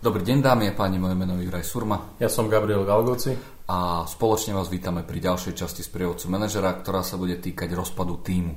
Dobrý 0.00 0.24
deň 0.24 0.40
dámy 0.40 0.64
a 0.64 0.72
páni, 0.72 0.96
moje 0.96 1.12
meno 1.12 1.36
je 1.36 1.44
Juraj 1.44 1.60
Surma. 1.60 2.16
Ja 2.16 2.32
som 2.32 2.48
Gabriel 2.48 2.88
Galgoci. 2.88 3.36
A 3.68 4.08
spoločne 4.08 4.56
vás 4.56 4.72
vítame 4.72 5.04
pri 5.04 5.20
ďalšej 5.20 5.52
časti 5.52 5.84
z 5.84 5.92
prievodcu 5.92 6.24
manažera, 6.32 6.72
ktorá 6.72 7.04
sa 7.04 7.20
bude 7.20 7.36
týkať 7.36 7.76
rozpadu 7.76 8.16
týmu. 8.24 8.56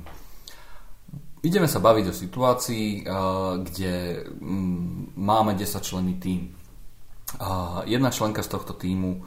Ideme 1.44 1.68
sa 1.68 1.84
baviť 1.84 2.04
o 2.08 2.16
situácii, 2.16 3.04
kde 3.60 4.24
mm, 4.24 5.20
máme 5.20 5.52
10 5.52 5.84
členný 5.84 6.16
tým. 6.16 6.48
Jedna 7.92 8.08
členka 8.08 8.40
z 8.40 8.48
tohto 8.48 8.72
týmu 8.72 9.20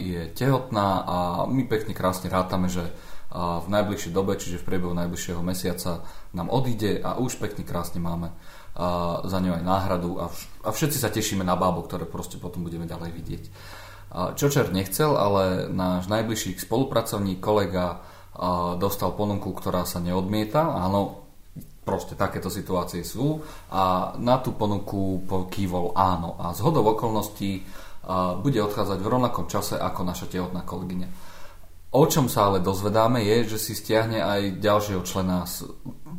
je 0.00 0.32
tehotná 0.32 0.88
a 1.04 1.16
my 1.44 1.68
pekne 1.68 1.92
krásne 1.92 2.32
rátame, 2.32 2.72
že 2.72 2.88
v 3.32 3.66
najbližšej 3.72 4.12
dobe, 4.12 4.36
čiže 4.36 4.60
v 4.60 4.66
priebehu 4.68 4.92
najbližšieho 4.92 5.40
mesiaca 5.40 6.04
nám 6.36 6.52
odíde 6.52 7.00
a 7.00 7.16
už 7.16 7.40
pekne 7.40 7.64
krásne 7.64 7.96
máme 7.96 8.28
za 9.24 9.38
ňou 9.40 9.56
aj 9.56 9.64
náhradu 9.64 10.10
a, 10.20 10.28
všetci 10.68 11.00
sa 11.00 11.08
tešíme 11.08 11.40
na 11.40 11.56
bábo, 11.56 11.80
ktoré 11.88 12.04
proste 12.04 12.36
potom 12.36 12.60
budeme 12.60 12.84
ďalej 12.84 13.10
vidieť. 13.16 13.44
Čočer 14.36 14.68
nechcel, 14.68 15.16
ale 15.16 15.72
náš 15.72 16.12
najbližší 16.12 16.60
spolupracovník, 16.60 17.40
kolega 17.40 18.04
dostal 18.76 19.16
ponuku, 19.16 19.48
ktorá 19.56 19.88
sa 19.88 20.04
neodmieta. 20.04 20.60
Áno, 20.68 21.24
proste 21.84 22.12
takéto 22.16 22.52
situácie 22.52 23.04
sú 23.08 23.40
a 23.72 24.12
na 24.20 24.36
tú 24.44 24.52
ponuku 24.52 25.24
kývol 25.48 25.96
áno. 25.96 26.36
A 26.36 26.52
z 26.52 26.60
hodov 26.60 26.92
okolností 26.96 27.64
bude 28.44 28.60
odchádzať 28.60 28.98
v 29.00 29.10
rovnakom 29.10 29.48
čase 29.48 29.80
ako 29.80 30.00
naša 30.04 30.28
tehotná 30.28 30.60
kolegyňa. 30.64 31.31
O 31.92 32.08
čom 32.08 32.24
sa 32.24 32.48
ale 32.48 32.64
dozvedáme 32.64 33.20
je, 33.20 33.52
že 33.52 33.58
si 33.60 33.72
stiahne 33.76 34.24
aj 34.24 34.64
ďalšieho 34.64 35.04
člena 35.04 35.44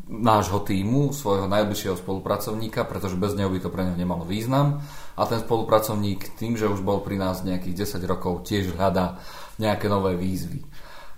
nášho 0.05 0.61
týmu, 0.61 1.09
svojho 1.09 1.49
najbližšieho 1.49 1.97
spolupracovníka, 1.97 2.85
pretože 2.85 3.17
bez 3.17 3.33
neho 3.33 3.49
by 3.49 3.57
to 3.57 3.73
pre 3.73 3.81
neho 3.81 3.97
nemalo 3.97 4.21
význam. 4.21 4.85
A 5.17 5.25
ten 5.25 5.41
spolupracovník 5.41 6.37
tým, 6.37 6.53
že 6.61 6.69
už 6.69 6.85
bol 6.85 7.01
pri 7.01 7.17
nás 7.17 7.41
nejakých 7.41 7.89
10 7.89 8.05
rokov, 8.05 8.45
tiež 8.45 8.77
hľadá 8.77 9.17
nejaké 9.57 9.89
nové 9.89 10.13
výzvy. 10.13 10.61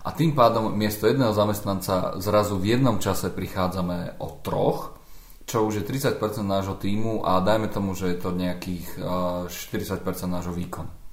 A 0.07 0.15
tým 0.15 0.31
pádom 0.31 0.71
miesto 0.71 1.03
jedného 1.03 1.35
zamestnanca 1.35 2.15
zrazu 2.23 2.55
v 2.55 2.79
jednom 2.79 2.95
čase 3.03 3.35
prichádzame 3.35 4.23
o 4.23 4.39
troch, 4.39 4.95
čo 5.43 5.67
už 5.67 5.83
je 5.83 5.83
30% 5.83 6.15
nášho 6.47 6.79
týmu 6.79 7.27
a 7.27 7.43
dajme 7.43 7.67
tomu, 7.67 7.91
že 7.91 8.15
je 8.15 8.17
to 8.23 8.31
nejakých 8.31 9.03
40% 9.51 9.99
nášho 10.31 10.55
výkonu 10.55 11.03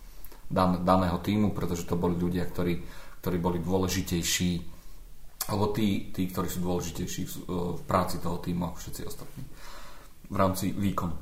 daného 0.85 1.17
týmu, 1.25 1.57
pretože 1.57 1.89
to 1.89 1.97
boli 1.97 2.13
ľudia, 2.13 2.45
ktorí 2.45 2.85
ktorí 3.23 3.39
boli 3.39 3.59
dôležitejší 3.63 4.51
alebo 5.47 5.71
tí, 5.71 6.11
tí 6.11 6.27
ktorí 6.31 6.47
sú 6.51 6.63
dôležitejší 6.63 7.23
v, 7.27 7.35
v 7.79 7.83
práci 7.87 8.19
toho 8.19 8.43
týmu 8.43 8.67
ako 8.67 8.77
všetci 8.79 9.03
ostatní 9.07 9.43
v 10.33 10.37
rámci 10.37 10.73
výkonu. 10.73 11.13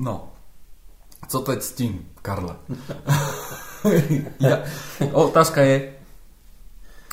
No, 0.00 0.32
co 1.28 1.38
teď 1.40 1.62
s 1.62 1.72
tím, 1.72 2.08
Karle? 2.22 2.56
ja, 4.48 4.64
otázka 5.12 5.60
je, 5.62 5.76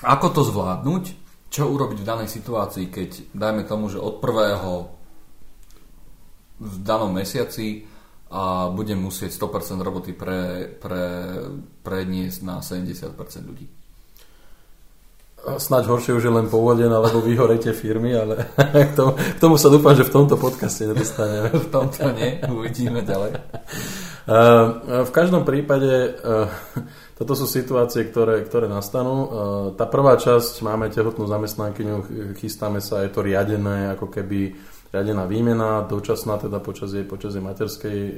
ako 0.03 0.27
to 0.29 0.41
zvládnuť, 0.47 1.03
čo 1.51 1.67
urobiť 1.67 1.99
v 1.99 2.07
danej 2.07 2.29
situácii, 2.31 2.87
keď 2.87 3.35
dajme 3.35 3.67
tomu, 3.67 3.91
že 3.91 3.99
od 3.99 4.23
prvého 4.23 4.95
v 6.59 6.75
danom 6.79 7.11
mesiaci 7.11 7.83
a 8.29 8.69
budem 8.69 9.01
musieť 9.01 9.33
100% 9.33 9.81
roboty 9.81 10.13
pre, 10.13 10.69
pre, 10.77 11.05
predniesť 11.81 12.39
na 12.45 12.61
70% 12.61 13.17
ľudí. 13.49 13.65
Snaď 15.39 15.87
horšie 15.87 16.13
už 16.19 16.23
je 16.27 16.33
len 16.35 16.51
povodeň, 16.51 16.91
alebo 16.91 17.23
vyhorete 17.23 17.71
firmy, 17.71 18.11
ale 18.11 18.53
k 18.89 18.93
tomu, 18.93 19.15
k 19.15 19.39
tomu 19.39 19.55
sa 19.57 19.71
dúfam, 19.71 19.95
že 19.95 20.05
v 20.05 20.13
tomto 20.13 20.35
podcaste 20.35 20.85
nedostaneme. 20.85 21.49
v 21.55 21.67
tomto 21.71 22.11
nie, 22.11 22.43
uvidíme 22.45 23.01
ďalej. 23.01 23.39
V 25.09 25.11
každom 25.15 25.41
prípade 25.41 26.21
toto 27.17 27.33
sú 27.33 27.49
situácie, 27.49 28.05
ktoré, 28.05 28.45
ktoré 28.45 28.69
nastanú. 28.69 29.25
Tá 29.73 29.89
prvá 29.89 30.21
časť, 30.21 30.61
máme 30.61 30.93
tehotnú 30.93 31.25
zamestnankyňu, 31.25 31.95
chystáme 32.37 32.77
sa, 32.77 33.01
je 33.01 33.09
to 33.09 33.25
riadené, 33.25 33.89
ako 33.97 34.11
keby 34.11 34.53
riadená 34.93 35.25
výmena, 35.25 35.85
dočasná 35.85 36.37
teda 36.37 36.59
počas 36.59 36.93
jej, 36.93 37.05
počas 37.05 37.37
jej 37.37 37.43
materskej, 37.43 37.99
e, 38.09 38.11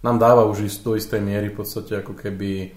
nám 0.00 0.16
dáva 0.16 0.48
už 0.48 0.80
do 0.80 0.96
istej 0.96 1.20
miery 1.20 1.52
v 1.52 1.60
podstate 1.60 2.00
ako 2.00 2.16
keby 2.16 2.50
e, 2.64 2.68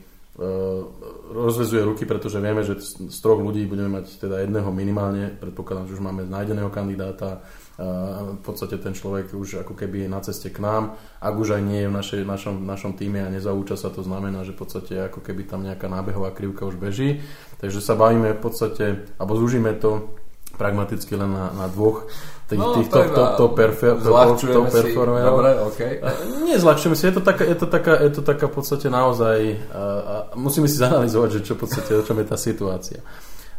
rozvezuje 1.33 1.81
ruky, 1.85 2.03
pretože 2.05 2.41
vieme, 2.41 2.65
že 2.65 2.81
z 2.83 3.17
troch 3.21 3.39
ľudí 3.39 3.65
budeme 3.69 4.01
mať 4.01 4.17
teda 4.17 4.43
jedného 4.43 4.69
minimálne, 4.73 5.33
predpokladám, 5.37 5.87
že 5.87 5.95
už 5.97 6.05
máme 6.05 6.25
nájdeného 6.25 6.69
kandidáta, 6.73 7.41
v 7.73 8.41
podstate 8.45 8.77
ten 8.77 8.93
človek 8.93 9.33
už 9.33 9.65
ako 9.65 9.73
keby 9.73 10.05
je 10.05 10.09
na 10.09 10.21
ceste 10.21 10.53
k 10.53 10.61
nám, 10.61 10.93
ak 11.17 11.33
už 11.33 11.57
aj 11.57 11.61
nie 11.65 11.81
je 11.81 11.89
v 11.89 11.97
našej, 11.97 12.21
našom, 12.21 12.55
našom 12.61 12.93
týme 12.93 13.25
a 13.25 13.33
nezaúča 13.33 13.73
sa, 13.73 13.89
to 13.89 14.05
znamená, 14.05 14.45
že 14.45 14.53
v 14.53 14.61
podstate 14.61 14.93
ako 15.09 15.25
keby 15.25 15.49
tam 15.49 15.65
nejaká 15.65 15.89
nábehová 15.89 16.29
krivka 16.37 16.69
už 16.69 16.77
beží, 16.77 17.25
takže 17.57 17.81
sa 17.81 17.97
bavíme 17.97 18.37
v 18.37 18.41
podstate, 18.41 19.09
alebo 19.17 19.33
zúžime 19.41 19.73
to 19.73 20.13
pragmaticky 20.53 21.17
len 21.17 21.33
na, 21.33 21.49
na 21.53 21.65
dvoch 21.65 22.05
tých, 22.45 22.61
no, 22.61 22.77
týchto 22.77 22.99
to, 22.99 23.09
to, 23.09 23.23
to, 23.37 23.45
perfe, 23.57 23.87
to, 23.97 24.09
to 24.37 24.61
performerov. 24.69 25.29
Dobre, 25.41 25.51
okay. 25.73 25.91
Nezľahčujeme 26.53 26.95
si, 26.95 27.03
je 27.09 27.15
to 27.17 27.23
taká, 27.25 27.43
je 27.43 27.57
to 27.57 27.67
taká, 27.67 27.93
je 27.97 28.11
to 28.13 28.21
taká 28.21 28.45
v 28.45 28.53
podstate 28.53 28.87
naozaj, 28.93 29.37
a 29.73 30.13
musíme 30.37 30.69
si 30.69 30.77
zanalizovať, 30.85 31.29
že 31.41 31.45
čo 31.45 31.53
v 31.57 31.61
podstate, 31.65 31.91
o 31.97 32.05
čom 32.05 32.17
je 32.21 32.27
tá 32.27 32.37
situácia. 32.37 32.99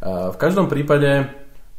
A 0.05 0.31
v 0.31 0.37
každom 0.39 0.71
prípade, 0.71 1.31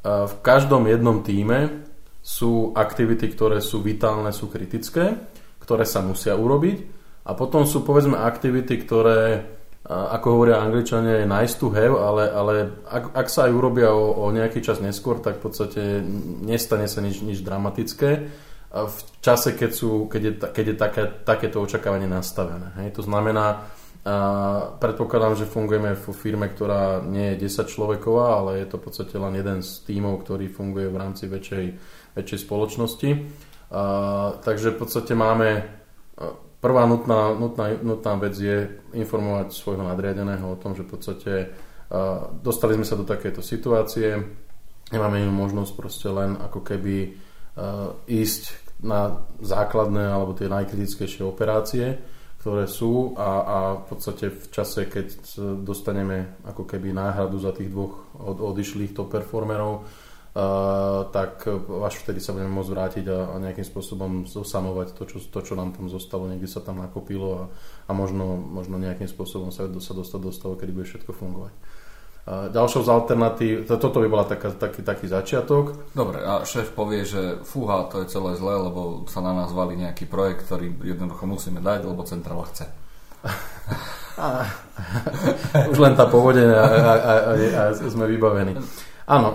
a 0.04 0.28
v 0.28 0.36
každom 0.44 0.86
jednom 0.90 1.24
týme 1.24 1.88
sú 2.26 2.74
aktivity, 2.74 3.30
ktoré 3.30 3.62
sú 3.62 3.86
vitálne, 3.86 4.34
sú 4.34 4.50
kritické, 4.50 5.14
ktoré 5.62 5.86
sa 5.86 6.02
musia 6.02 6.34
urobiť 6.34 6.78
a 7.26 7.34
potom 7.34 7.66
sú 7.66 7.82
povedzme 7.82 8.18
aktivity, 8.18 8.82
ktoré 8.82 9.46
ako 9.86 10.28
hovoria 10.34 10.66
angličania, 10.66 11.22
je 11.22 11.30
nice 11.30 11.62
to 11.62 11.70
have, 11.70 11.94
ale, 11.94 12.26
ale 12.34 12.54
ak, 12.90 13.14
ak 13.14 13.28
sa 13.30 13.46
aj 13.46 13.54
urobia 13.54 13.94
o, 13.94 14.18
o 14.18 14.34
nejaký 14.34 14.66
čas 14.66 14.82
neskôr, 14.82 15.22
tak 15.22 15.38
v 15.38 15.44
podstate 15.46 15.82
nestane 16.42 16.90
sa 16.90 17.06
nič, 17.06 17.22
nič 17.22 17.46
dramatické 17.46 18.26
v 18.76 18.98
čase, 19.24 19.56
keď, 19.56 19.72
sú, 19.72 20.12
keď 20.12 20.22
je, 20.22 20.34
keď 20.52 20.66
je 20.68 20.76
také, 20.76 21.04
takéto 21.24 21.64
očakávanie 21.64 22.12
nastavené. 22.12 22.76
Hej? 22.84 23.00
To 23.00 23.08
znamená, 23.08 23.64
a 24.06 24.78
predpokladám, 24.78 25.34
že 25.34 25.50
fungujeme 25.50 25.98
v 25.98 26.06
firme, 26.14 26.46
ktorá 26.46 27.02
nie 27.02 27.34
je 27.34 27.50
10 27.50 27.66
človeková, 27.66 28.38
ale 28.38 28.62
je 28.62 28.68
to 28.70 28.78
v 28.78 28.86
podstate 28.86 29.16
len 29.18 29.34
jeden 29.34 29.66
z 29.66 29.82
tímov, 29.82 30.22
ktorý 30.22 30.46
funguje 30.46 30.94
v 30.94 31.00
rámci 31.02 31.26
väčšej, 31.26 31.66
väčšej 32.14 32.40
spoločnosti. 32.46 33.10
A, 33.74 33.82
takže 34.46 34.76
v 34.76 34.78
podstate 34.78 35.18
máme 35.18 35.66
Prvá 36.60 36.84
nutná, 36.90 37.36
nutná, 37.36 37.78
nutná 37.78 38.14
vec 38.18 38.36
je 38.40 38.70
informovať 38.98 39.54
svojho 39.54 39.86
nadriadeného 39.86 40.56
o 40.56 40.60
tom, 40.60 40.74
že 40.74 40.82
v 40.82 40.92
podstate 40.92 41.34
uh, 41.48 42.32
dostali 42.42 42.74
sme 42.80 42.88
sa 42.88 42.98
do 42.98 43.06
takéto 43.06 43.46
situácie, 43.46 44.18
nemáme 44.90 45.22
inú 45.22 45.34
možnosť 45.36 45.72
proste 45.78 46.10
len 46.10 46.34
ako 46.40 46.66
keby 46.66 46.96
uh, 47.06 47.94
ísť 48.10 48.66
na 48.82 49.24
základné 49.40 50.04
alebo 50.04 50.36
tie 50.36 50.52
najkritickejšie 50.52 51.24
operácie, 51.24 51.96
ktoré 52.46 52.70
sú 52.70 53.18
a, 53.18 53.30
a 53.42 53.58
v 53.82 53.84
podstate 53.90 54.30
v 54.30 54.46
čase, 54.54 54.86
keď 54.86 55.08
dostaneme 55.66 56.38
ako 56.46 56.70
keby 56.70 56.94
náhradu 56.94 57.42
za 57.42 57.50
tých 57.56 57.74
dvoch 57.74 58.14
od, 58.22 58.38
odišlých 58.38 58.94
top 58.94 59.18
performerov, 59.18 59.88
tak 61.16 61.48
až 61.88 61.96
vtedy 62.04 62.20
sa 62.20 62.36
budeme 62.36 62.52
môcť 62.52 62.72
vrátiť 62.76 63.06
a, 63.08 63.20
a 63.32 63.36
nejakým 63.40 63.64
spôsobom 63.64 64.28
zosamovať 64.28 64.92
to 65.00 65.04
čo, 65.08 65.18
to, 65.32 65.40
čo 65.40 65.54
nám 65.56 65.72
tam 65.72 65.88
zostalo, 65.88 66.28
niekde 66.28 66.52
sa 66.52 66.60
tam 66.60 66.84
nakopilo 66.84 67.30
a, 67.40 67.44
a 67.88 67.92
možno, 67.96 68.36
možno 68.36 68.76
nejakým 68.76 69.08
spôsobom 69.08 69.56
sa, 69.56 69.72
sa 69.80 69.94
dostať 69.96 70.20
do 70.20 70.32
stavu, 70.36 70.60
kedy 70.60 70.72
bude 70.76 70.88
všetko 70.92 71.12
fungovať. 71.16 71.56
Ďalšou 72.26 72.82
z 72.82 72.90
alternatív, 72.90 73.56
to, 73.70 73.78
toto 73.78 74.02
by 74.02 74.10
bola 74.10 74.26
taká, 74.26 74.50
taký, 74.50 74.82
taký 74.82 75.06
začiatok. 75.06 75.94
Dobre, 75.94 76.26
a 76.26 76.42
šéf 76.42 76.74
povie, 76.74 77.06
že 77.06 77.38
fúha, 77.46 77.86
to 77.86 78.02
je 78.02 78.10
celé 78.10 78.34
zlé, 78.34 78.58
lebo 78.60 79.06
sa 79.06 79.22
na 79.22 79.30
nás 79.30 79.54
valí 79.54 79.78
nejaký 79.78 80.10
projekt, 80.10 80.50
ktorý 80.50 80.74
jednoducho 80.84 81.30
musíme 81.30 81.62
dať, 81.62 81.86
lebo 81.86 82.02
centrála 82.02 82.50
chce. 82.50 82.66
Už 85.72 85.78
len 85.80 85.94
tá 85.96 86.08
povodeň 86.08 86.48
a, 86.50 86.64
a, 86.64 86.64
a, 86.64 87.14
a, 87.36 87.62
a 87.68 87.74
sme 87.76 88.08
vybavení. 88.08 88.56
Áno, 89.06 89.30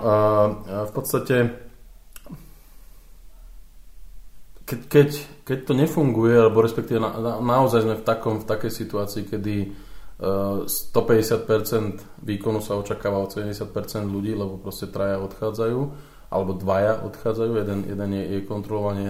v 0.67 0.93
podstate 0.93 1.70
keď, 4.70 4.81
keď, 4.87 5.08
keď 5.43 5.58
to 5.67 5.72
nefunguje, 5.75 6.34
alebo 6.38 6.62
respektíve 6.62 7.02
na, 7.02 7.11
na, 7.19 7.32
naozaj 7.43 7.82
sme 7.82 7.99
v, 7.99 8.06
takom, 8.06 8.38
v 8.38 8.46
takej 8.46 8.70
situácii, 8.70 9.22
kedy 9.26 9.55
uh, 9.67 10.62
150% 10.62 12.22
výkonu 12.22 12.62
sa 12.62 12.78
očakáva 12.78 13.19
od 13.19 13.34
70% 13.34 13.67
ľudí, 14.06 14.31
lebo 14.31 14.62
proste 14.62 14.87
traja 14.87 15.19
odchádzajú, 15.19 15.81
alebo 16.31 16.55
dvaja 16.55 17.02
odchádzajú, 17.02 17.52
jeden, 17.58 17.81
jeden 17.90 18.11
je, 18.14 18.25
je 18.38 18.40
kontrolovane 18.46 19.05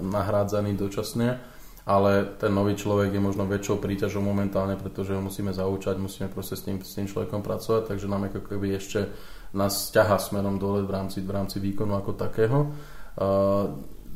nahrádzaný 0.00 0.72
dočasne, 0.80 1.44
ale 1.84 2.32
ten 2.40 2.50
nový 2.50 2.72
človek 2.72 3.12
je 3.12 3.20
možno 3.20 3.44
väčšou 3.44 3.76
príťažou 3.76 4.24
momentálne, 4.24 4.80
pretože 4.80 5.12
ho 5.12 5.20
musíme 5.20 5.52
zaučať, 5.52 6.00
musíme 6.00 6.32
proste 6.32 6.56
s 6.56 6.64
tým, 6.64 6.80
s 6.80 6.96
tým 6.96 7.04
človekom 7.04 7.44
pracovať, 7.44 7.92
takže 7.92 8.08
nám 8.08 8.32
ako 8.32 8.40
keby 8.48 8.80
ešte 8.80 9.12
nás 9.56 9.90
ťaha 9.90 10.20
smerom 10.20 10.60
dole 10.60 10.84
v 10.84 10.92
rámci, 10.92 11.24
v 11.24 11.32
rámci 11.32 11.56
výkonu 11.58 11.96
ako 11.96 12.12
takého. 12.12 12.58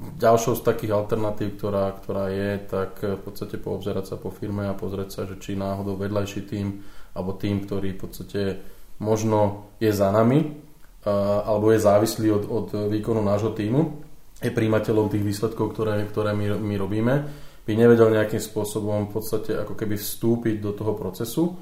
ďalšou 0.00 0.60
z 0.60 0.62
takých 0.64 0.92
alternatív, 0.92 1.56
ktorá, 1.56 1.92
ktorá 1.96 2.28
je, 2.28 2.50
tak 2.68 3.00
v 3.00 3.20
podstate 3.20 3.56
poobzerať 3.56 4.04
sa 4.12 4.16
po 4.20 4.28
firme 4.28 4.68
a 4.68 4.76
pozrieť 4.76 5.08
sa, 5.08 5.20
že 5.24 5.40
či 5.40 5.56
náhodou 5.56 5.96
vedľajší 5.96 6.40
tým 6.44 6.84
alebo 7.16 7.36
tým, 7.36 7.64
ktorý 7.64 7.96
v 7.96 8.00
podstate 8.00 8.40
možno 9.00 9.72
je 9.80 9.90
za 9.90 10.12
nami 10.12 10.68
alebo 11.08 11.72
je 11.72 11.80
závislý 11.80 12.28
od, 12.28 12.44
od 12.44 12.68
výkonu 12.92 13.24
nášho 13.24 13.56
týmu, 13.56 14.04
je 14.40 14.52
príjimateľom 14.52 15.08
tých 15.08 15.24
výsledkov, 15.24 15.72
ktoré, 15.72 16.04
ktoré 16.08 16.36
my, 16.36 16.60
my 16.60 16.74
robíme, 16.76 17.14
by 17.64 17.72
nevedel 17.76 18.12
nejakým 18.12 18.40
spôsobom 18.40 19.08
v 19.08 19.12
podstate 19.12 19.52
ako 19.56 19.76
keby 19.76 19.96
vstúpiť 19.96 20.60
do 20.60 20.76
toho 20.76 20.92
procesu 20.96 21.56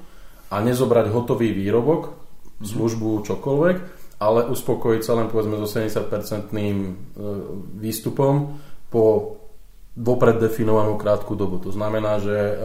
a 0.51 0.59
nezobrať 0.59 1.11
hotový 1.11 1.55
výrobok, 1.55 2.18
službu, 2.59 3.23
čokoľvek, 3.23 3.77
ale 4.19 4.51
uspokojiť 4.51 5.01
sa 5.01 5.15
len 5.15 5.31
povedzme 5.31 5.55
so 5.63 5.67
70-percentným 5.67 6.77
e, 6.83 6.91
výstupom 7.79 8.59
po 8.91 9.35
vopred 9.99 10.39
definovanú 10.39 10.99
krátku 10.99 11.35
dobu. 11.39 11.59
To 11.63 11.71
znamená, 11.71 12.19
že 12.19 12.35
e, 12.35 12.53
e, 12.53 12.63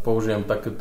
použijem 0.00 0.48
taký, 0.48 0.72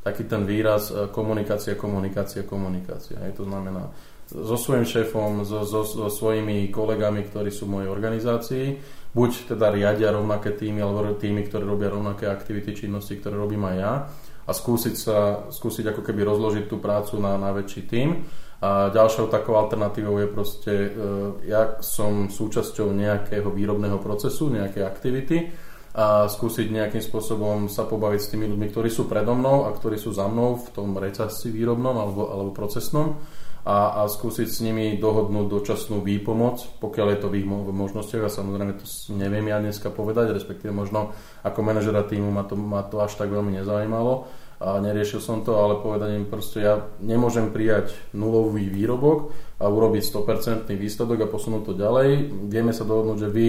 taký 0.00 0.24
ten 0.24 0.48
výraz 0.48 0.88
komunikácia, 1.12 1.76
komunikácia, 1.76 2.48
komunikácia. 2.48 3.20
Hej, 3.20 3.36
to 3.36 3.44
znamená 3.44 3.92
so 4.24 4.56
svojím 4.56 4.88
šéfom, 4.88 5.44
so, 5.44 5.68
so, 5.68 5.84
so 5.84 6.08
svojimi 6.08 6.72
kolegami, 6.72 7.28
ktorí 7.28 7.52
sú 7.52 7.68
v 7.68 7.72
mojej 7.76 7.92
organizácii, 7.92 8.66
buď 9.12 9.52
teda 9.52 9.68
riadia 9.68 10.08
rovnaké 10.16 10.56
týmy, 10.56 10.80
alebo 10.80 11.12
týmy, 11.12 11.44
ktoré 11.44 11.68
robia 11.68 11.92
rovnaké 11.92 12.24
aktivity, 12.32 12.72
činnosti, 12.72 13.20
ktoré 13.20 13.36
robím 13.36 13.68
aj 13.68 13.76
ja 13.76 13.94
a 14.44 14.52
skúsiť, 14.52 14.94
sa, 14.94 15.18
skúsiť 15.48 15.92
ako 15.92 16.02
keby 16.04 16.20
rozložiť 16.24 16.64
tú 16.68 16.76
prácu 16.80 17.16
na, 17.16 17.40
na 17.40 17.50
väčší 17.56 17.88
tým 17.88 18.24
a 18.64 18.88
ďalšou 18.88 19.28
takou 19.28 19.60
alternatívou 19.60 20.16
je 20.24 20.28
proste, 20.28 20.72
e, 20.72 20.88
ja 21.44 21.76
som 21.84 22.32
súčasťou 22.32 22.96
nejakého 22.96 23.52
výrobného 23.52 24.00
procesu, 24.00 24.48
nejakej 24.48 24.84
aktivity 24.88 25.38
a 25.94 26.26
skúsiť 26.26 26.72
nejakým 26.72 27.04
spôsobom 27.04 27.68
sa 27.68 27.84
pobaviť 27.84 28.20
s 28.24 28.30
tými 28.32 28.48
ľuďmi, 28.48 28.66
ktorí 28.72 28.88
sú 28.88 29.04
predo 29.04 29.36
mnou 29.36 29.68
a 29.68 29.70
ktorí 29.70 30.00
sú 30.00 30.16
za 30.16 30.26
mnou 30.26 30.58
v 30.58 30.68
tom 30.72 30.96
reťazci 30.96 31.52
výrobnom 31.52 31.94
alebo, 31.94 32.22
alebo 32.32 32.50
procesnom 32.56 33.20
a, 33.64 34.04
a 34.04 34.08
skúsiť 34.08 34.48
s 34.48 34.60
nimi 34.60 35.00
dohodnúť 35.00 35.48
dočasnú 35.48 36.04
výpomoc, 36.04 36.80
pokiaľ 36.84 37.06
je 37.16 37.18
to 37.18 37.28
v 37.32 37.36
ich 37.40 37.48
možnostiach 37.48 38.28
a 38.28 38.32
samozrejme 38.32 38.76
to 38.76 38.84
neviem 39.16 39.48
ja 39.48 39.56
dneska 39.56 39.88
povedať, 39.88 40.36
respektíve 40.36 40.68
možno 40.70 41.16
ako 41.40 41.64
manažera 41.64 42.04
týmu 42.04 42.28
ma 42.28 42.44
to, 42.44 42.60
ma 42.60 42.84
to 42.84 43.00
až 43.00 43.16
tak 43.16 43.32
veľmi 43.32 43.56
nezaujímalo 43.56 44.28
a 44.64 44.80
neriešil 44.80 45.20
som 45.20 45.42
to, 45.42 45.56
ale 45.58 45.82
povedať 45.82 46.14
im 46.16 46.30
proste, 46.30 46.62
ja 46.62 46.80
nemôžem 47.02 47.50
prijať 47.50 47.92
nulový 48.14 48.70
výrobok 48.70 49.34
a 49.60 49.66
urobiť 49.66 50.02
100% 50.08 50.72
výsledok 50.72 51.26
a 51.26 51.30
posunúť 51.30 51.62
to 51.68 51.72
ďalej. 51.74 52.30
Vieme 52.48 52.70
sa 52.70 52.86
dohodnúť, 52.86 53.18
že 53.18 53.28
vy 53.28 53.46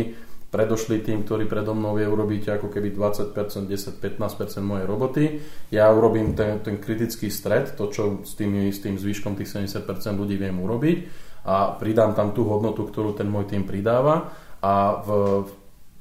predošli 0.55 1.03
tým, 1.03 1.27
ktorý 1.27 1.51
predo 1.51 1.75
mnou 1.75 1.99
je, 1.99 2.07
urobíte 2.07 2.55
ako 2.55 2.71
keby 2.71 2.95
20%, 2.95 3.67
10, 3.67 3.99
15% 3.99 4.63
mojej 4.63 4.87
roboty. 4.87 5.23
Ja 5.67 5.91
urobím 5.91 6.31
ten, 6.31 6.63
ten 6.63 6.79
kritický 6.79 7.27
stred, 7.27 7.75
to, 7.75 7.91
čo 7.91 8.23
s, 8.23 8.39
tým, 8.39 8.71
s 8.71 8.79
tým 8.79 8.95
zvyškom 8.95 9.35
tých 9.35 9.51
70% 9.51 9.83
ľudí 10.15 10.39
viem 10.39 10.55
urobiť 10.55 10.97
a 11.43 11.75
pridám 11.75 12.15
tam 12.15 12.31
tú 12.31 12.47
hodnotu, 12.47 12.87
ktorú 12.87 13.19
ten 13.19 13.27
môj 13.27 13.51
tým 13.51 13.67
pridáva 13.67 14.31
a 14.63 15.03
v 15.03 15.09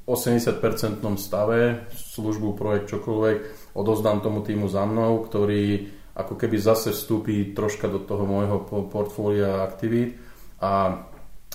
80% 0.06 1.02
stave 1.18 1.90
službu, 1.90 2.54
projekt, 2.54 2.94
čokoľvek 2.94 3.38
odozdám 3.74 4.22
tomu 4.22 4.46
týmu 4.46 4.70
za 4.70 4.86
mnou, 4.86 5.18
ktorý 5.26 5.90
ako 6.14 6.38
keby 6.38 6.56
zase 6.62 6.94
vstúpi 6.94 7.50
troška 7.58 7.90
do 7.90 7.98
toho 7.98 8.22
môjho 8.22 8.62
portfólia 8.86 9.66
aktivít 9.66 10.14
a 10.62 11.02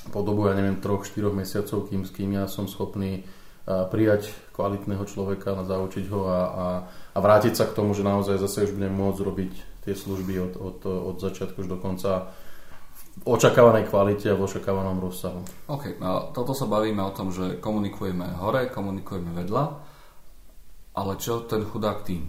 po 0.09 0.23
dobu, 0.23 0.47
ja 0.47 0.55
neviem, 0.55 0.79
troch, 0.79 1.03
štyroch 1.03 1.35
mesiacov, 1.35 1.91
kým, 1.91 2.07
s 2.07 2.11
kým 2.15 2.31
ja 2.39 2.47
som 2.47 2.71
schopný 2.71 3.27
prijať 3.67 4.33
kvalitného 4.57 5.05
človeka, 5.05 5.61
zaučiť 5.61 6.05
ho 6.09 6.21
a, 6.25 6.39
a, 6.41 6.67
a 7.13 7.17
vrátiť 7.21 7.53
sa 7.53 7.69
k 7.69 7.75
tomu, 7.77 7.93
že 7.93 8.01
naozaj 8.01 8.41
zase 8.41 8.65
už 8.65 8.73
budem 8.73 8.89
môcť 8.89 9.19
robiť 9.21 9.53
tie 9.85 9.93
služby 9.93 10.33
od, 10.41 10.53
od, 10.57 10.79
od 10.87 11.15
začiatku 11.21 11.61
už 11.61 11.69
do 11.69 11.77
konca 11.77 12.33
v 13.19 13.29
očakávanej 13.29 13.85
kvalite 13.85 14.33
a 14.33 14.39
v 14.39 14.47
očakávanom 14.47 14.97
rozsahu. 14.97 15.45
OK, 15.69 16.01
a 16.01 16.33
toto 16.33 16.57
sa 16.57 16.65
bavíme 16.65 17.03
o 17.03 17.13
tom, 17.13 17.29
že 17.29 17.61
komunikujeme 17.61 18.41
hore, 18.41 18.73
komunikujeme 18.73 19.37
vedľa 19.37 19.63
ale 20.99 21.15
čo 21.15 21.47
ten 21.47 21.63
chudák 21.63 22.03
tým? 22.03 22.27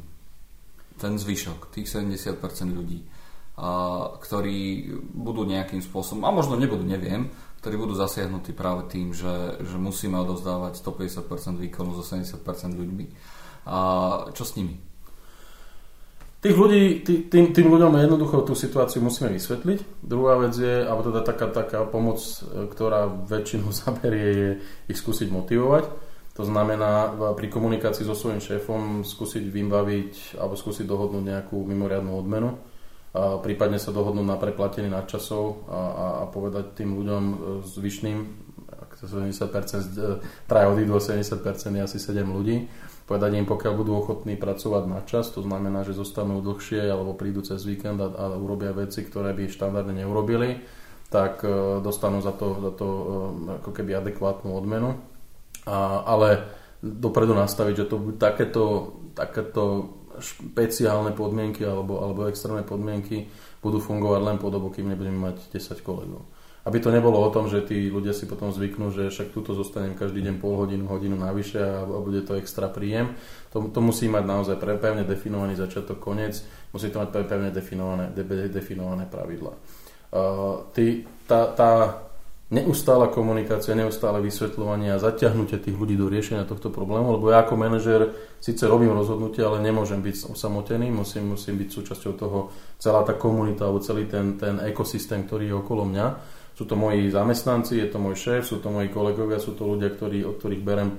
Ten 1.00 1.18
zvyšok, 1.18 1.74
tých 1.74 1.90
70% 1.90 2.38
ľudí, 2.70 3.02
a, 3.58 4.14
ktorí 4.20 4.92
budú 5.16 5.42
nejakým 5.42 5.82
spôsobom, 5.82 6.22
a 6.28 6.30
možno 6.30 6.54
nebudú, 6.54 6.86
neviem, 6.86 7.32
ktorí 7.60 7.76
budú 7.76 7.94
zasiahnutí 7.96 8.56
práve 8.56 8.88
tým, 8.88 9.12
že, 9.12 9.60
že 9.60 9.76
musíme 9.76 10.16
odovzdávať 10.20 10.80
150% 10.80 11.60
výkonu 11.60 11.92
so 11.96 12.04
70% 12.04 12.40
ľuďmi. 12.72 13.04
A 13.68 13.78
čo 14.32 14.44
s 14.48 14.56
nimi? 14.56 14.80
Tých 16.40 16.56
ľudí, 16.56 17.04
tý, 17.04 17.28
tým, 17.28 17.52
tým 17.52 17.68
ľuďom 17.68 18.00
jednoducho 18.00 18.48
tú 18.48 18.56
situáciu 18.56 19.04
musíme 19.04 19.28
vysvetliť. 19.28 20.00
Druhá 20.00 20.40
vec 20.40 20.56
je, 20.56 20.88
alebo 20.88 21.12
teda 21.12 21.20
taká, 21.20 21.52
taká 21.52 21.84
pomoc, 21.84 22.16
e, 22.20 22.64
ktorá 22.64 23.12
väčšinu 23.12 23.68
zaberie, 23.84 24.28
je 24.32 24.50
ich 24.88 24.96
skúsiť 24.96 25.28
motivovať 25.28 26.10
to 26.40 26.48
znamená 26.48 27.12
pri 27.36 27.52
komunikácii 27.52 28.08
so 28.08 28.16
svojím 28.16 28.40
šéfom 28.40 29.04
skúsiť 29.04 29.44
vybaviť 29.44 30.40
alebo 30.40 30.56
skúsiť 30.56 30.88
dohodnúť 30.88 31.24
nejakú 31.26 31.60
mimoriadnú 31.68 32.16
odmenu, 32.16 32.56
a 33.10 33.42
prípadne 33.42 33.82
sa 33.82 33.90
dohodnúť 33.90 34.26
na 34.26 34.38
preplatenie 34.38 34.86
nadčasov 34.86 35.66
a, 35.66 35.74
a, 35.74 36.06
a 36.22 36.24
povedať 36.30 36.78
tým 36.78 36.94
ľuďom 36.94 37.24
e, 37.26 37.34
zvyšným, 37.66 38.18
ak 38.70 39.02
70%, 39.02 40.46
traja 40.46 40.66
odídu 40.70 41.02
70% 41.02 41.42
je 41.74 41.82
asi 41.82 41.98
7 41.98 42.22
ľudí, 42.22 42.70
povedať 43.10 43.42
im, 43.42 43.46
pokiaľ 43.50 43.72
budú 43.74 43.98
ochotní 43.98 44.38
pracovať 44.38 44.84
na 44.86 45.02
čas, 45.02 45.34
to 45.34 45.42
znamená, 45.42 45.82
že 45.82 45.98
zostanú 45.98 46.38
dlhšie 46.38 46.86
alebo 46.86 47.18
prídu 47.18 47.42
cez 47.42 47.66
víkend 47.66 47.98
a, 47.98 48.06
a 48.14 48.24
urobia 48.38 48.70
veci, 48.70 49.02
ktoré 49.02 49.34
by 49.34 49.50
štandardne 49.50 50.06
neurobili, 50.06 50.62
tak 51.10 51.42
e, 51.42 51.82
dostanú 51.82 52.22
za 52.22 52.30
to, 52.30 52.62
za 52.62 52.72
to 52.78 52.86
e, 52.86 53.02
ako 53.58 53.70
keby 53.74 53.98
adekvátnu 53.98 54.54
odmenu. 54.54 55.02
A, 55.66 56.06
ale 56.06 56.46
dopredu 56.78 57.34
nastaviť, 57.34 57.74
že 57.74 57.88
to 57.90 57.96
takéto, 58.16 58.64
takéto 59.18 59.98
špeciálne 60.18 61.14
podmienky 61.14 61.62
alebo, 61.62 62.02
alebo 62.02 62.26
extrémne 62.26 62.66
podmienky 62.66 63.30
budú 63.62 63.78
fungovať 63.78 64.20
len 64.24 64.36
po 64.40 64.50
dobu, 64.50 64.74
kým 64.74 64.90
nebudeme 64.90 65.30
mať 65.30 65.52
10 65.54 65.84
kolegov. 65.86 66.26
Aby 66.60 66.76
to 66.76 66.92
nebolo 66.92 67.16
o 67.16 67.32
tom, 67.32 67.48
že 67.48 67.64
tí 67.64 67.88
ľudia 67.88 68.12
si 68.12 68.28
potom 68.28 68.52
zvyknú, 68.52 68.92
že 68.92 69.08
však 69.08 69.32
túto 69.32 69.56
zostanem 69.56 69.96
každý 69.96 70.20
deň 70.20 70.34
pol 70.44 70.60
hodinu, 70.60 70.84
hodinu 70.92 71.16
navyše 71.16 71.56
a, 71.56 71.88
a 71.88 71.98
bude 72.04 72.20
to 72.20 72.36
extra 72.36 72.68
príjem. 72.68 73.16
To, 73.56 73.64
to 73.72 73.80
musí 73.80 74.12
mať 74.12 74.24
naozaj 74.28 74.56
pre, 74.60 74.76
pevne 74.76 75.08
definovaný 75.08 75.56
začiatok, 75.56 75.96
koniec, 75.96 76.36
musí 76.76 76.92
to 76.92 77.00
mať 77.00 77.16
pevne 77.24 77.48
definované, 77.48 78.12
de, 78.12 78.24
definované 78.52 79.08
pravidla. 79.08 79.56
Uh, 80.10 80.68
tá, 81.24 81.48
tá 81.54 81.70
neustála 82.50 83.06
komunikácia, 83.06 83.78
neustále 83.78 84.18
vysvetľovanie 84.18 84.90
a 84.90 84.98
zaťahnutie 84.98 85.62
tých 85.62 85.78
ľudí 85.78 85.94
do 85.94 86.10
riešenia 86.10 86.42
tohto 86.42 86.66
problému, 86.74 87.14
lebo 87.14 87.30
ja 87.30 87.46
ako 87.46 87.54
manažer 87.54 88.10
síce 88.42 88.66
robím 88.66 88.90
rozhodnutie, 88.90 89.46
ale 89.46 89.62
nemôžem 89.62 90.02
byť 90.02 90.34
osamotený, 90.34 90.90
musím, 90.90 91.38
musím 91.38 91.62
byť 91.62 91.68
súčasťou 91.70 92.12
toho 92.18 92.50
celá 92.82 93.06
tá 93.06 93.14
komunita 93.14 93.70
alebo 93.70 93.78
celý 93.78 94.10
ten, 94.10 94.34
ten 94.34 94.58
ekosystém, 94.66 95.22
ktorý 95.30 95.54
je 95.54 95.56
okolo 95.62 95.86
mňa. 95.86 96.06
Sú 96.58 96.68
to 96.68 96.74
moji 96.74 97.08
zamestnanci, 97.08 97.78
je 97.78 97.88
to 97.88 98.02
môj 98.02 98.18
šéf, 98.18 98.42
sú 98.44 98.60
to 98.60 98.68
moji 98.68 98.90
kolegovia, 98.92 99.40
sú 99.40 99.56
to 99.56 99.64
ľudia, 99.64 99.94
ktorí, 99.94 100.26
od 100.26 100.36
ktorých 100.36 100.60
berem 100.66 100.92
e, 100.92 100.96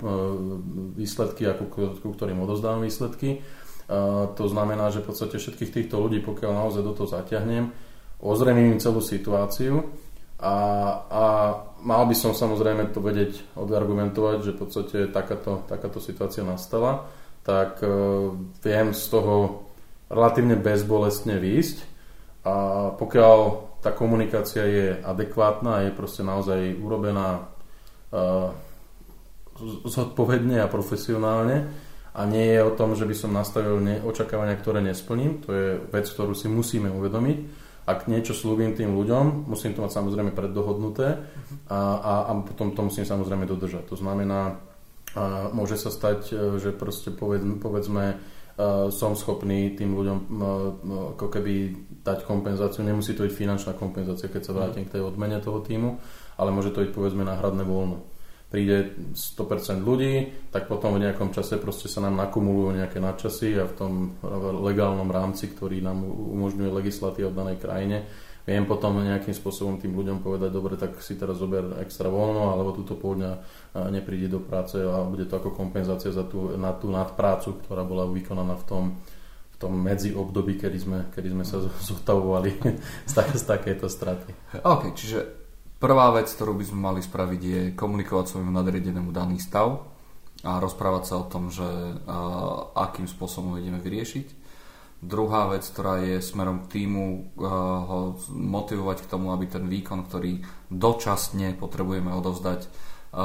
výsledky 0.97 1.45
a 1.45 1.53
ku, 1.53 1.69
ku 2.01 2.09
ktorým 2.15 2.41
odozdávam 2.41 2.81
výsledky. 2.81 3.43
A 3.91 4.31
to 4.33 4.47
znamená, 4.47 4.89
že 4.89 5.03
v 5.03 5.11
podstate 5.11 5.35
všetkých 5.35 5.69
týchto 5.69 5.99
ľudí, 5.99 6.23
pokiaľ 6.23 6.51
naozaj 6.55 6.81
do 6.81 6.95
toho 6.95 7.11
zaťahnem, 7.11 7.69
ozremím 8.23 8.79
celú 8.79 9.03
situáciu, 9.03 9.91
a, 10.41 10.55
a 11.05 11.23
mal 11.85 12.03
by 12.09 12.15
som 12.17 12.33
samozrejme 12.33 12.89
to 12.89 12.97
vedieť 12.97 13.53
odargumentovať, 13.53 14.37
že 14.41 14.51
v 14.57 14.59
podstate 14.59 14.97
takáto, 15.13 15.61
takáto 15.69 16.01
situácia 16.01 16.41
nastala, 16.41 17.05
tak 17.45 17.77
e, 17.85 17.87
viem 18.65 18.89
z 18.93 19.05
toho 19.13 19.65
relatívne 20.09 20.57
bezbolestne 20.57 21.37
výjsť. 21.37 21.77
A 22.41 22.53
pokiaľ 22.97 23.37
tá 23.85 23.93
komunikácia 23.93 24.65
je 24.65 24.87
adekvátna, 24.97 25.85
je 25.85 25.91
proste 25.93 26.25
naozaj 26.25 26.73
urobená 26.81 27.37
e, 27.37 27.41
zodpovedne 29.85 30.57
a 30.57 30.71
profesionálne 30.73 31.69
a 32.17 32.21
nie 32.25 32.57
je 32.57 32.65
o 32.65 32.73
tom, 32.73 32.97
že 32.97 33.05
by 33.05 33.13
som 33.13 33.29
nastavil 33.29 33.77
očakávania, 34.01 34.57
ktoré 34.57 34.81
nesplním, 34.81 35.37
to 35.45 35.53
je 35.53 35.69
vec, 35.93 36.09
ktorú 36.09 36.33
si 36.33 36.49
musíme 36.49 36.89
uvedomiť 36.89 37.37
ak 37.85 38.05
niečo 38.05 38.37
slúbim 38.37 38.77
tým 38.77 38.93
ľuďom, 38.93 39.49
musím 39.49 39.73
to 39.73 39.81
mať 39.81 39.91
samozrejme 39.97 40.31
preddohodnuté 40.37 41.17
a, 41.67 41.79
a, 41.97 42.13
a 42.29 42.31
potom 42.45 42.77
to 42.77 42.85
musím 42.85 43.03
samozrejme 43.03 43.49
dodržať. 43.49 43.89
To 43.89 43.97
znamená, 43.97 44.61
a 45.11 45.51
môže 45.51 45.75
sa 45.75 45.91
stať, 45.91 46.31
e, 46.31 46.35
že 46.55 46.71
proste 46.71 47.11
poved, 47.11 47.43
povedzme, 47.59 48.15
uh, 48.15 48.87
som 48.87 49.11
schopný 49.11 49.75
tým 49.75 49.91
ľuďom 49.91 50.17
uh, 50.23 50.29
ako 51.19 51.27
keby 51.27 51.53
dať 51.99 52.23
kompenzáciu. 52.23 52.87
Nemusí 52.87 53.11
to 53.11 53.27
byť 53.27 53.33
finančná 53.35 53.75
kompenzácia, 53.75 54.31
keď 54.31 54.41
sa 54.47 54.55
vrátim 54.55 54.87
k 54.87 54.95
tej 54.95 55.03
odmene 55.03 55.43
toho 55.43 55.59
týmu, 55.59 55.99
ale 56.39 56.55
môže 56.55 56.71
to 56.71 56.79
byť 56.79 56.95
povedzme 56.95 57.27
náhradné 57.27 57.67
voľno. 57.67 58.07
Príde 58.51 58.99
100% 59.15 59.79
ľudí, 59.79 60.27
tak 60.51 60.67
potom 60.67 60.99
v 60.99 61.07
nejakom 61.07 61.31
čase 61.31 61.55
proste 61.55 61.87
sa 61.87 62.03
nám 62.03 62.19
nakumulujú 62.19 62.75
nejaké 62.83 62.99
nadčasy 62.99 63.55
a 63.55 63.63
v 63.63 63.73
tom 63.79 63.91
legálnom 64.67 65.07
rámci, 65.07 65.47
ktorý 65.47 65.79
nám 65.79 66.03
umožňuje 66.03 66.67
legislatíva 66.67 67.31
v 67.31 67.39
danej 67.39 67.57
krajine, 67.63 67.97
viem 68.43 68.67
potom 68.67 68.99
nejakým 68.99 69.31
spôsobom 69.31 69.79
tým 69.79 69.95
ľuďom 69.95 70.19
povedať, 70.19 70.51
dobre, 70.51 70.75
tak 70.75 70.99
si 70.99 71.15
teraz 71.15 71.39
zober 71.39 71.79
extra 71.79 72.11
voľno, 72.11 72.51
alebo 72.51 72.75
túto 72.75 72.99
pôľňa 72.99 73.31
nepríde 73.87 74.27
do 74.27 74.43
práce 74.43 74.75
a 74.75 74.99
bude 75.07 75.31
to 75.31 75.39
ako 75.39 75.55
kompenzácia 75.55 76.11
za 76.11 76.27
tú, 76.27 76.51
na 76.59 76.75
tú 76.75 76.91
nadprácu, 76.91 77.55
ktorá 77.63 77.87
bola 77.87 78.03
vykonaná 78.03 78.59
v 78.59 78.67
tom, 78.67 78.83
tom 79.61 79.77
medzi 79.77 80.09
období, 80.11 80.57
kedy 80.57 80.77
sme, 80.81 80.99
kedy 81.13 81.29
sme 81.37 81.45
sa 81.45 81.61
zotavovali 81.61 82.51
z, 83.09 83.13
tak, 83.13 83.29
z 83.31 83.45
takéto 83.45 83.85
straty. 83.85 84.59
OK, 84.65 84.97
čiže 84.97 85.40
Prvá 85.81 86.13
vec, 86.13 86.29
ktorú 86.29 86.61
by 86.61 86.65
sme 86.69 86.79
mali 86.93 87.01
spraviť, 87.01 87.41
je 87.41 87.61
komunikovať 87.73 88.37
svojmu 88.37 88.53
nadriadenému 88.53 89.09
daný 89.09 89.41
stav 89.41 89.81
a 90.45 90.61
rozprávať 90.61 91.03
sa 91.09 91.15
o 91.17 91.25
tom, 91.25 91.49
že 91.49 91.65
uh, 91.65 92.69
akým 92.77 93.09
spôsobom 93.09 93.57
ideme 93.57 93.81
vyriešiť. 93.81 94.27
Druhá 95.01 95.49
vec, 95.49 95.65
ktorá 95.65 96.05
je 96.05 96.21
smerom 96.21 96.69
k 96.69 96.77
týmu, 96.77 97.33
ho 97.41 98.21
motivovať 98.29 99.01
k 99.01 99.09
tomu, 99.09 99.33
aby 99.33 99.49
ten 99.49 99.65
výkon, 99.65 100.05
ktorý 100.05 100.45
dočasne 100.69 101.57
potrebujeme 101.57 102.13
odovzdať, 102.13 102.69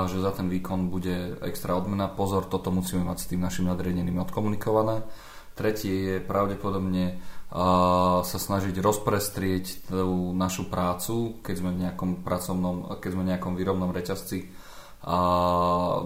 že 0.08 0.16
za 0.16 0.32
ten 0.32 0.48
výkon 0.48 0.88
bude 0.88 1.36
extra 1.44 1.76
odmena. 1.76 2.08
Pozor, 2.08 2.48
toto 2.48 2.72
musíme 2.72 3.04
mať 3.04 3.18
s 3.20 3.28
tým 3.28 3.44
našim 3.44 3.68
nadriadeným 3.68 4.16
odkomunikované. 4.24 5.04
Tretie 5.56 5.94
je 5.96 6.16
pravdepodobne 6.20 7.16
sa 8.20 8.36
snažiť 8.36 8.76
rozprestrieť 8.76 9.88
tú 9.88 10.36
našu 10.36 10.68
prácu, 10.68 11.40
keď 11.40 11.54
sme 11.56 11.70
v 11.72 11.80
nejakom 11.88 12.10
pracovnom, 12.20 13.00
keď 13.00 13.10
sme 13.16 13.22
v 13.24 13.30
nejakom 13.32 13.54
výrobnom 13.56 13.90
reťazci 13.94 14.52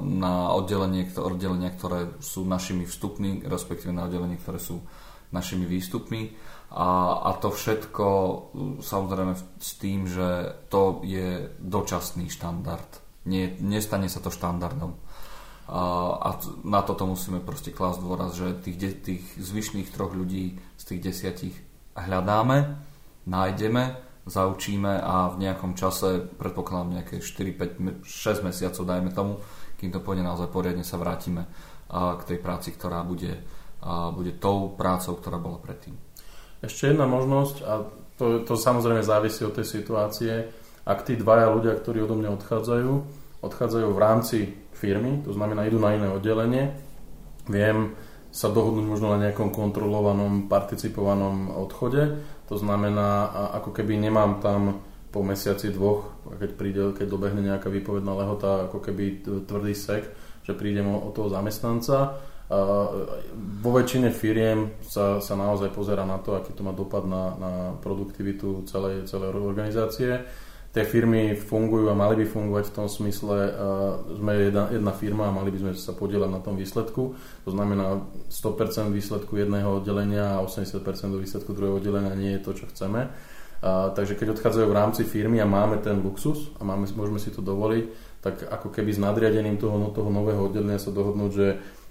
na 0.04 0.34
oddelenie, 0.52 1.08
oddelenia, 1.16 1.72
ktoré 1.72 2.20
sú 2.22 2.44
našimi 2.44 2.84
vstupmi, 2.84 3.42
respektíve 3.48 3.90
na 3.90 4.06
oddelenie, 4.06 4.38
ktoré 4.38 4.60
sú 4.60 4.84
našimi 5.32 5.64
výstupmi. 5.64 6.36
A, 6.70 7.18
a 7.26 7.30
to 7.40 7.50
všetko 7.50 8.06
samozrejme 8.78 9.34
s 9.58 9.70
tým, 9.80 10.06
že 10.06 10.54
to 10.70 11.02
je 11.02 11.50
dočasný 11.58 12.30
štandard. 12.30 12.86
Nie, 13.26 13.58
nestane 13.58 14.06
sa 14.06 14.22
to 14.22 14.30
štandardom. 14.30 14.94
A, 15.68 16.38
na 16.64 16.80
toto 16.80 17.04
musíme 17.04 17.44
proste 17.44 17.74
klásť 17.74 18.00
dôraz, 18.00 18.38
že 18.38 18.56
tých, 18.62 18.78
tých 19.04 19.24
zvyšných 19.38 19.92
troch 19.92 20.16
ľudí 20.16 20.58
tých 20.90 21.06
desiatich 21.06 21.54
hľadáme, 21.94 22.74
nájdeme, 23.30 23.94
zaučíme 24.26 24.98
a 24.98 25.30
v 25.30 25.46
nejakom 25.46 25.78
čase, 25.78 26.26
predpokladám 26.34 26.98
nejaké 26.98 27.22
4, 27.22 28.02
5, 28.02 28.02
6 28.02 28.46
mesiacov, 28.46 28.82
dajme 28.82 29.10
tomu, 29.14 29.38
kým 29.78 29.94
to 29.94 30.02
pôjde 30.02 30.26
naozaj 30.26 30.50
poriadne, 30.50 30.82
sa 30.82 30.98
vrátime 30.98 31.46
k 31.90 32.22
tej 32.26 32.38
práci, 32.42 32.74
ktorá 32.74 33.06
bude, 33.06 33.38
bude 34.18 34.34
tou 34.42 34.74
prácou, 34.74 35.14
ktorá 35.14 35.38
bola 35.38 35.62
predtým. 35.62 35.94
Ešte 36.60 36.90
jedna 36.90 37.06
možnosť, 37.06 37.56
a 37.62 37.86
to, 38.18 38.42
to 38.44 38.54
samozrejme 38.58 39.00
závisí 39.00 39.46
od 39.46 39.54
tej 39.54 39.66
situácie, 39.66 40.32
ak 40.84 41.06
tí 41.06 41.14
dvaja 41.14 41.48
ľudia, 41.54 41.78
ktorí 41.78 42.02
odo 42.02 42.18
mňa 42.18 42.30
odchádzajú, 42.34 42.92
odchádzajú 43.40 43.88
v 43.92 44.02
rámci 44.02 44.38
firmy, 44.72 45.20
to 45.24 45.32
znamená 45.32 45.68
idú 45.68 45.76
na 45.80 45.96
iné 45.96 46.08
oddelenie, 46.08 46.72
viem, 47.48 47.96
sa 48.30 48.46
dohodnúť 48.46 48.86
možno 48.86 49.10
na 49.10 49.26
nejakom 49.26 49.50
kontrolovanom, 49.50 50.46
participovanom 50.46 51.50
odchode. 51.50 52.22
To 52.46 52.54
znamená, 52.54 53.26
ako 53.58 53.74
keby 53.74 53.98
nemám 53.98 54.38
tam 54.38 54.86
po 55.10 55.26
mesiaci 55.26 55.74
dvoch, 55.74 56.14
keď, 56.38 56.50
príde, 56.54 56.82
keď 56.94 57.06
dobehne 57.10 57.42
nejaká 57.42 57.66
výpovedná 57.66 58.14
lehota, 58.14 58.70
ako 58.70 58.78
keby 58.78 59.26
tvrdý 59.26 59.74
sek, 59.74 60.06
že 60.46 60.54
prídem 60.54 60.86
o, 60.86 61.02
o 61.02 61.10
toho 61.10 61.26
zamestnanca. 61.26 62.22
Vo 63.62 63.70
väčšine 63.74 64.14
firiem 64.14 64.78
sa, 64.82 65.18
sa 65.18 65.34
naozaj 65.34 65.74
pozera 65.74 66.06
na 66.06 66.22
to, 66.22 66.38
aký 66.38 66.54
to 66.54 66.62
má 66.62 66.70
dopad 66.70 67.06
na, 67.10 67.34
na 67.34 67.52
produktivitu 67.82 68.62
celej, 68.70 69.10
celej 69.10 69.34
organizácie 69.34 70.22
tie 70.70 70.86
firmy 70.86 71.34
fungujú 71.34 71.90
a 71.90 71.98
mali 71.98 72.22
by 72.22 72.26
fungovať 72.30 72.64
v 72.70 72.74
tom 72.78 72.86
smysle, 72.86 73.36
uh, 73.50 73.50
sme 74.14 74.32
jedna, 74.50 74.70
jedna 74.70 74.92
firma 74.94 75.26
a 75.26 75.34
mali 75.34 75.50
by 75.50 75.58
sme 75.58 75.72
sa 75.74 75.90
podielať 75.98 76.30
na 76.30 76.38
tom 76.38 76.54
výsledku. 76.54 77.02
To 77.18 77.50
znamená 77.50 78.06
100% 78.30 78.94
výsledku 78.94 79.34
jedného 79.34 79.82
oddelenia 79.82 80.38
a 80.38 80.42
80% 80.46 80.86
do 81.10 81.18
výsledku 81.18 81.50
druhého 81.50 81.82
oddelenia 81.82 82.14
nie 82.14 82.38
je 82.38 82.42
to, 82.46 82.52
čo 82.54 82.70
chceme. 82.70 83.10
Uh, 83.60 83.92
takže 83.92 84.14
keď 84.14 84.38
odchádzajú 84.38 84.66
v 84.70 84.78
rámci 84.78 85.02
firmy 85.02 85.42
a 85.42 85.50
máme 85.50 85.82
ten 85.82 85.98
luxus 85.98 86.54
a 86.56 86.64
máme, 86.64 86.86
môžeme 86.94 87.18
si 87.18 87.34
to 87.34 87.42
dovoliť, 87.42 87.84
tak 88.22 88.46
ako 88.46 88.70
keby 88.70 88.94
s 88.94 89.02
nadriadením 89.02 89.58
toho, 89.58 89.90
toho 89.90 90.08
nového 90.08 90.48
oddelenia 90.48 90.78
sa 90.78 90.94
dohodnúť, 90.94 91.32
že 91.34 91.48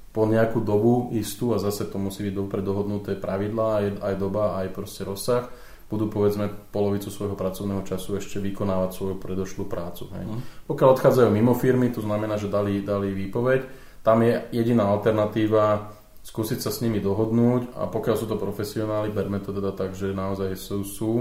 po 0.09 0.25
nejakú 0.25 0.65
dobu 0.65 1.13
istú 1.13 1.53
a 1.53 1.62
zase 1.62 1.86
to 1.86 2.01
musí 2.01 2.25
byť 2.25 2.33
dobre 2.33 2.65
dohodnuté 2.65 3.13
pravidlá, 3.13 3.67
aj, 3.77 3.86
aj 4.01 4.13
doba, 4.17 4.57
aj 4.57 4.74
proste 4.74 5.05
rozsah, 5.05 5.45
budú 5.89 6.05
povedzme 6.05 6.48
polovicu 6.69 7.10
svojho 7.10 7.34
pracovného 7.34 7.81
času 7.81 8.22
ešte 8.22 8.38
vykonávať 8.38 8.89
svoju 8.93 9.15
predošlú 9.17 9.65
prácu. 9.65 10.05
Hej. 10.13 10.25
Uh-huh. 10.29 10.41
Pokiaľ 10.69 10.89
odchádzajú 10.93 11.29
mimo 11.34 11.58
firmy, 11.58 11.89
to 11.89 12.05
znamená, 12.05 12.38
že 12.38 12.48
dali, 12.48 12.86
dali 12.86 13.10
výpoveď, 13.10 13.65
tam 14.05 14.22
je 14.22 14.38
jediná 14.53 14.93
alternatíva 14.93 15.98
skúsiť 16.22 16.60
sa 16.62 16.69
s 16.69 16.86
nimi 16.86 17.01
dohodnúť 17.01 17.74
a 17.74 17.89
pokiaľ 17.89 18.15
sú 18.15 18.29
to 18.29 18.38
profesionáli, 18.38 19.10
berme 19.10 19.41
to 19.41 19.50
teda 19.50 19.74
tak, 19.74 19.98
že 19.98 20.13
naozaj 20.13 20.53
sú, 20.53 20.86
sú 20.86 21.13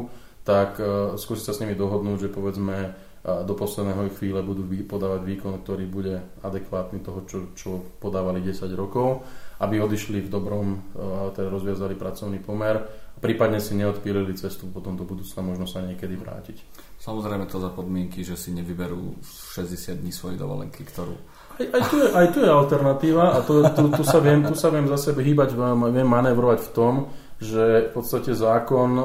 tak 0.45 0.77
uh, 0.81 1.17
skúsiť 1.17 1.45
sa 1.49 1.53
s 1.57 1.61
nimi 1.65 1.73
dohodnúť, 1.73 2.29
že 2.29 2.35
povedzme 2.35 3.08
do 3.45 3.55
posledného 3.57 4.13
chvíle 4.17 4.41
budú 4.41 4.65
podávať 4.87 5.21
výkon, 5.27 5.61
ktorý 5.63 5.85
bude 5.89 6.23
adekvátny 6.41 7.03
toho, 7.03 7.21
čo, 7.29 7.39
čo 7.53 7.71
podávali 7.99 8.41
10 8.41 8.69
rokov, 8.79 9.27
aby 9.59 9.83
odišli 9.83 10.23
v 10.23 10.29
dobrom, 10.31 10.95
teda 11.35 11.51
rozviazali 11.51 11.99
pracovný 11.99 12.39
pomer 12.39 13.09
prípadne 13.19 13.59
si 13.59 13.75
neodpílili 13.75 14.33
cestu 14.39 14.71
potom 14.71 14.95
do 14.95 15.03
budúcna 15.03 15.43
možno 15.43 15.67
sa 15.67 15.83
niekedy 15.83 16.15
vrátiť. 16.15 16.57
Samozrejme 16.99 17.51
to 17.51 17.59
za 17.59 17.71
podmienky, 17.75 18.23
že 18.23 18.39
si 18.39 18.55
nevyberú 18.55 19.19
60 19.23 19.99
dní 20.03 20.15
svojej 20.15 20.39
dovolenky, 20.39 20.87
ktorú... 20.87 21.15
Aj, 21.59 21.67
aj, 21.67 21.83
tu, 21.91 21.97
je, 21.99 22.09
aj 22.15 22.27
tu 22.31 22.39
je 22.47 22.51
alternatíva 22.51 23.35
a 23.35 23.39
tu, 23.43 23.55
tu, 23.75 23.83
tu, 23.91 24.03
sa 24.07 24.23
viem, 24.23 24.47
tu 24.47 24.55
sa 24.55 24.71
viem 24.71 24.87
za 24.87 25.11
sebe 25.11 25.27
hýbať, 25.27 25.59
viem 25.91 26.07
manévrovať 26.07 26.71
v 26.71 26.71
tom, 26.71 26.95
že 27.39 27.89
v 27.89 27.91
podstate 27.95 28.35
zákon 28.35 28.91
e, 28.99 29.05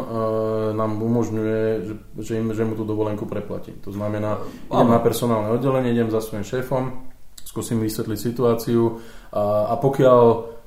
nám 0.74 0.98
umožňuje, 0.98 1.64
že, 1.86 1.94
že, 2.18 2.34
im, 2.42 2.50
že 2.50 2.66
mu 2.66 2.74
tú 2.74 2.82
dovolenku 2.82 3.30
preplatí. 3.30 3.78
To 3.86 3.94
znamená, 3.94 4.42
idem 4.74 4.90
na 4.90 4.98
personálne 4.98 5.54
oddelenie, 5.54 5.94
idem 5.94 6.10
za 6.10 6.18
svojím 6.18 6.42
šéfom, 6.42 7.14
skúsim 7.46 7.78
vysvetliť 7.78 8.18
situáciu 8.18 8.98
a, 9.30 9.70
a 9.70 9.76
pokiaľ 9.78 10.22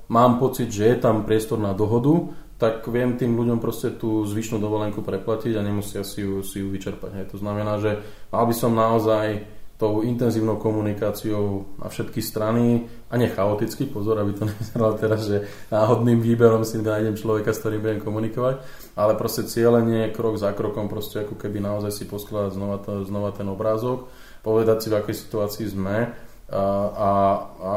mám 0.06 0.38
pocit, 0.38 0.70
že 0.70 0.94
je 0.94 0.96
tam 1.02 1.26
priestor 1.26 1.58
na 1.58 1.74
dohodu, 1.74 2.30
tak 2.56 2.88
viem 2.88 3.20
tým 3.20 3.36
ľuďom 3.36 3.60
proste 3.60 3.92
tú 3.92 4.24
zvyšnú 4.24 4.56
dovolenku 4.56 5.04
preplatiť 5.04 5.60
a 5.60 5.66
nemusia 5.66 6.00
si 6.06 6.24
ju, 6.24 6.40
si 6.40 6.64
ju 6.64 6.72
vyčerpať. 6.72 7.10
Hej. 7.20 7.26
To 7.36 7.38
znamená, 7.42 7.76
že 7.82 8.00
mal 8.32 8.48
by 8.48 8.54
som 8.56 8.72
naozaj 8.72 9.44
tou 9.76 10.00
intenzívnou 10.00 10.56
komunikáciou 10.56 11.76
na 11.76 11.92
všetky 11.92 12.24
strany 12.24 12.88
a 13.12 13.20
nechaoticky, 13.20 13.84
pozor, 13.84 14.16
aby 14.16 14.32
to 14.32 14.44
nevyzeralo 14.48 14.96
teraz, 14.96 15.28
že 15.28 15.44
náhodným 15.68 16.20
výberom 16.24 16.64
si 16.64 16.80
nájdem 16.80 17.16
človeka, 17.16 17.52
s 17.52 17.60
ktorým 17.60 17.84
budem 17.84 18.00
komunikovať, 18.00 18.64
ale 18.96 19.12
proste 19.20 19.44
cieľenie, 19.44 20.16
krok 20.16 20.40
za 20.40 20.56
krokom, 20.56 20.88
proste 20.88 21.28
ako 21.28 21.36
keby 21.36 21.60
naozaj 21.60 21.92
si 21.92 22.04
poskladať 22.08 22.56
znova, 22.56 22.76
to, 22.80 23.04
znova 23.04 23.30
ten 23.36 23.48
obrázok, 23.52 24.08
povedať 24.40 24.76
si, 24.80 24.88
v 24.88 24.96
akej 24.96 25.16
situácii 25.28 25.66
sme 25.68 26.08
a, 26.46 26.62
a, 26.88 27.10
a 27.58 27.72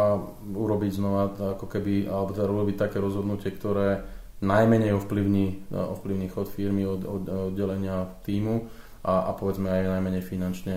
urobiť 0.56 0.92
znova 0.96 1.36
ako 1.60 1.68
keby, 1.68 2.08
alebo 2.08 2.32
teda 2.32 2.48
urobiť 2.48 2.78
také 2.80 3.04
rozhodnutie, 3.04 3.52
ktoré 3.52 4.08
najmenej 4.40 4.96
ovplyvní, 4.96 5.68
ovplyvní 5.76 6.32
chod 6.32 6.48
firmy 6.48 6.88
od, 6.88 7.04
od, 7.04 7.24
oddelenia 7.52 8.08
týmu 8.24 8.88
a, 9.04 9.30
a 9.30 9.32
povedzme 9.36 9.72
aj 9.72 10.00
najmenej 10.00 10.24
finančne, 10.24 10.76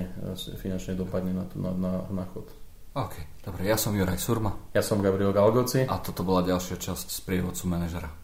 finančne 0.61 0.95
dopadne 0.95 1.35
na, 1.35 1.45
na, 1.59 1.71
na, 1.75 1.93
na 2.11 2.25
chod. 2.31 2.47
OK, 2.93 3.41
dobre, 3.41 3.65
ja 3.65 3.81
som 3.81 3.97
Juraj 3.97 4.21
Surma. 4.21 4.53
Ja 4.77 4.85
som 4.85 5.01
Gabriel 5.01 5.33
Galgoci. 5.33 5.89
A 5.89 5.97
toto 5.97 6.23
bola 6.29 6.45
ďalšia 6.45 6.77
časť 6.77 7.09
z 7.09 7.19
prievodcu 7.25 7.65
manažera. 7.65 8.22